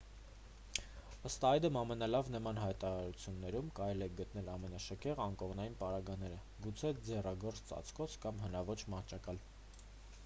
[1.29, 8.45] ըստ այդմ ամենալավ նման հաստատություններում կարելի է գտնել ամենաշքեղ անկողնային պարագաները գուցե ձեռագործ ծածկոց կամ
[8.49, 9.47] հնաոճ մահճակալ